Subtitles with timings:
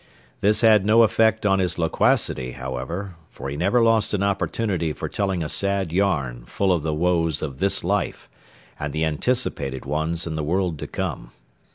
[0.39, 5.07] This had no effect on his loquacity, however, for he never lost an opportunity for
[5.07, 8.27] telling a sad yarn full of the woes of this life
[8.79, 11.29] and the anticipated ones in the world to come.